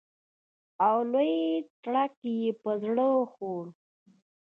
او 0.87 0.97
لوی 1.13 1.33
تړک 1.83 2.13
یې 2.39 2.49
په 2.61 2.71
زړه 2.83 3.05
وخوړ. 3.17 3.63